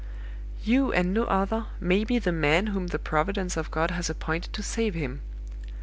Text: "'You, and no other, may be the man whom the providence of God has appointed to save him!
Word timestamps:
"'You, 0.63 0.91
and 0.91 1.13
no 1.13 1.25
other, 1.25 1.67
may 1.79 2.03
be 2.03 2.17
the 2.17 2.31
man 2.31 2.65
whom 2.73 2.87
the 2.87 2.97
providence 2.97 3.55
of 3.55 3.69
God 3.69 3.91
has 3.91 4.09
appointed 4.09 4.51
to 4.53 4.63
save 4.63 4.95
him! 4.95 5.21